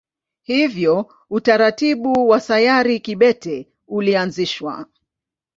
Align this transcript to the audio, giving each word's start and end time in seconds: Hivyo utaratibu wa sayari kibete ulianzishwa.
Hivyo 0.41 1.05
utaratibu 1.29 2.27
wa 2.29 2.39
sayari 2.39 2.99
kibete 2.99 3.69
ulianzishwa. 3.87 4.85